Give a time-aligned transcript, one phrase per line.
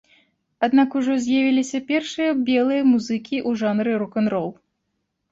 [0.67, 4.49] Аднак ужо з'явіліся першыя белыя музыкі ў жанры рок-н-рол.